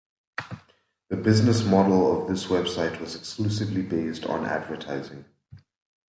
The 1.09 1.15
business 1.15 1.63
model 1.63 2.19
of 2.23 2.27
this 2.27 2.47
website 2.47 2.99
was 2.99 3.15
exclusively 3.15 3.83
based 3.83 4.25
on 4.25 4.45
advertising. 4.47 5.25